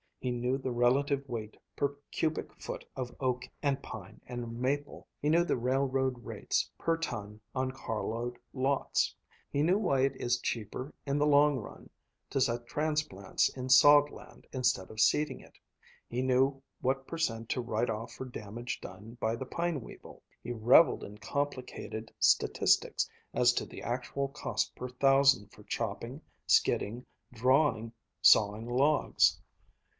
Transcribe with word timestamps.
He 0.19 0.31
knew 0.31 0.57
the 0.59 0.71
relative 0.71 1.27
weight 1.27 1.57
per 1.75 1.95
cubic 2.11 2.53
foot 2.59 2.85
of 2.95 3.15
oak 3.19 3.47
and 3.61 3.81
pine 3.81 4.19
and 4.27 4.59
maple; 4.59 5.07
he 5.19 5.29
knew 5.29 5.43
the 5.43 5.57
railroad 5.57 6.23
rates 6.25 6.69
per 6.77 6.97
ton 6.97 7.39
on 7.55 7.71
carload 7.71 8.37
lots; 8.53 9.15
he 9.51 9.61
knew 9.63 9.77
why 9.79 10.01
it 10.01 10.15
is 10.15 10.39
cheaper 10.39 10.93
in 11.07 11.17
the 11.19 11.25
long 11.27 11.57
run 11.57 11.89
to 12.31 12.41
set 12.41 12.65
transplants 12.67 13.49
in 13.49 13.69
sod 13.69 14.09
land 14.11 14.47
instead 14.51 14.89
of 14.91 14.99
seeding 14.99 15.39
it; 15.39 15.57
he 16.07 16.21
knew 16.21 16.61
what 16.81 17.07
per 17.07 17.17
cent 17.17 17.49
to 17.49 17.61
write 17.61 17.89
off 17.89 18.11
for 18.11 18.25
damage 18.25 18.79
done 18.79 19.17
by 19.19 19.35
the 19.35 19.45
pine 19.45 19.81
weevil, 19.81 20.23
he 20.43 20.51
reveled 20.51 21.03
in 21.03 21.17
complicated 21.19 22.11
statistics 22.19 23.07
as 23.33 23.53
to 23.53 23.65
the 23.65 23.83
actual 23.83 24.27
cost 24.29 24.75
per 24.75 24.89
thousand 24.89 25.51
for 25.51 25.63
chopping, 25.63 26.21
skidding, 26.47 27.05
drawing, 27.33 27.91
sawing 28.21 28.67
logs. 28.67 29.39